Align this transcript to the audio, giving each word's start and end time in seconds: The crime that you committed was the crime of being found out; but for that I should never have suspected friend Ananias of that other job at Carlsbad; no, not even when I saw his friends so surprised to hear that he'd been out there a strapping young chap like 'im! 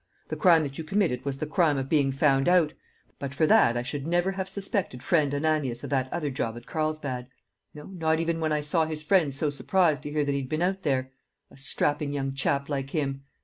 The 0.29 0.35
crime 0.35 0.63
that 0.63 0.79
you 0.79 0.83
committed 0.83 1.23
was 1.25 1.37
the 1.37 1.45
crime 1.45 1.77
of 1.77 1.87
being 1.87 2.11
found 2.11 2.49
out; 2.49 2.73
but 3.19 3.35
for 3.35 3.45
that 3.45 3.77
I 3.77 3.83
should 3.83 4.07
never 4.07 4.31
have 4.31 4.49
suspected 4.49 5.03
friend 5.03 5.31
Ananias 5.31 5.83
of 5.83 5.91
that 5.91 6.11
other 6.11 6.31
job 6.31 6.57
at 6.57 6.65
Carlsbad; 6.65 7.27
no, 7.75 7.83
not 7.83 8.19
even 8.19 8.39
when 8.39 8.51
I 8.51 8.61
saw 8.61 8.85
his 8.87 9.03
friends 9.03 9.35
so 9.35 9.51
surprised 9.51 10.01
to 10.01 10.11
hear 10.11 10.25
that 10.25 10.31
he'd 10.31 10.49
been 10.49 10.63
out 10.63 10.81
there 10.81 11.11
a 11.51 11.57
strapping 11.59 12.13
young 12.13 12.33
chap 12.33 12.67
like 12.67 12.95
'im! 12.95 13.21